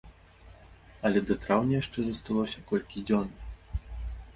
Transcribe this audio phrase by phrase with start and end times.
[1.09, 3.27] Але да траўня яшчэ засталося колькі дзён.